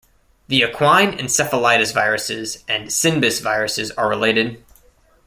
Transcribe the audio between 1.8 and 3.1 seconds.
viruses and